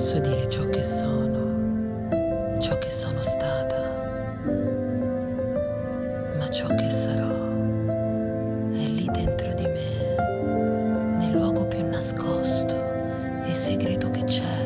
posso 0.00 0.18
dire 0.18 0.48
ciò 0.48 0.66
che 0.70 0.82
sono, 0.82 2.08
ciò 2.58 2.78
che 2.78 2.88
sono 2.90 3.20
stata, 3.20 3.76
ma 6.38 6.48
ciò 6.48 6.68
che 6.68 6.88
sarò 6.88 7.48
è 8.72 8.86
lì 8.86 9.06
dentro 9.12 9.52
di 9.52 9.64
me, 9.64 11.18
nel 11.18 11.32
luogo 11.32 11.66
più 11.66 11.86
nascosto 11.86 12.82
e 13.44 13.52
segreto 13.52 14.08
che 14.08 14.24
c'è, 14.24 14.62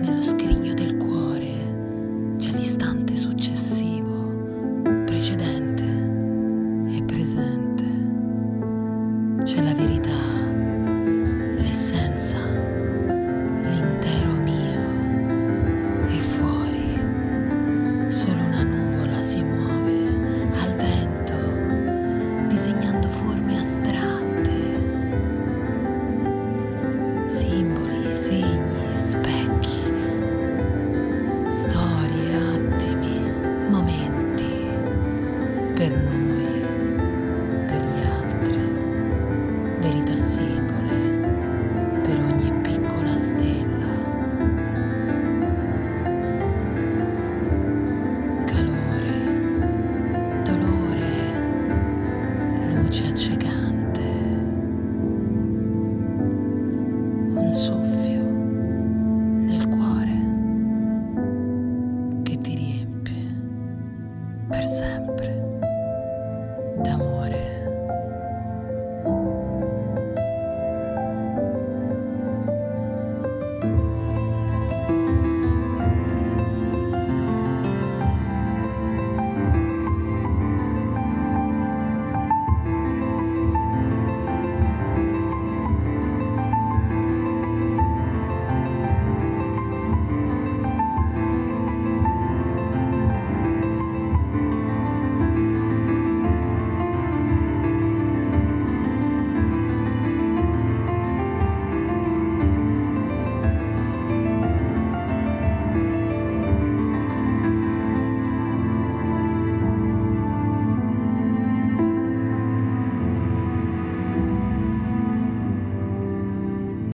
nello 0.00 0.22
scrigno 0.22 0.74
del 0.74 0.96
cuore, 0.96 2.36
c'è 2.38 2.52
l'istante 2.52 3.16
successivo, 3.16 4.30
precedente 5.06 5.84
e 6.96 7.02
presente, 7.02 7.84
c'è 9.42 9.60
la 9.60 9.74
verità, 9.74 10.22
l'essenza. 11.56 12.09
Specchi, 29.10 29.92
storie, 31.48 32.36
attimi, 32.36 33.18
momenti 33.68 34.68
per 35.74 35.90
noi, 35.90 36.62
per 37.66 37.80
gli 37.88 38.04
altri, 38.04 38.60
verità 39.80 40.16
singole 40.16 40.94
per 42.02 42.18
ogni 42.18 42.52
piccola 42.62 43.16
stella. 43.16 43.68
calore, 48.44 49.12
dolore, 50.44 51.12
luce 52.74 53.06
accecante, 53.08 54.02
un 57.34 57.50
soffio 57.50 57.99
per 64.60 64.68
sempre 64.68 65.32
d'amore. 66.82 67.39